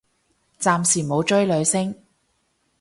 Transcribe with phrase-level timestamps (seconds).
[0.57, 1.93] 暫時冇追女星